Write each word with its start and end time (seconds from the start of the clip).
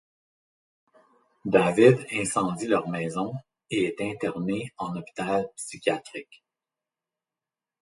David 1.45 2.07
incendie 2.11 2.65
leur 2.65 2.89
maison 2.89 3.33
et 3.69 3.83
est 3.83 4.01
interné 4.01 4.73
en 4.79 4.95
hôpital 4.95 5.47
psychiatrique. 5.55 6.43